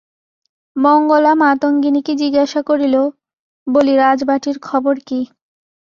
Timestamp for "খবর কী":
4.61-5.19